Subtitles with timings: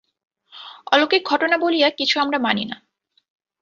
[0.91, 2.77] অলৌকিক ঘটনা বলিয়া কিছু আমরা মানি না।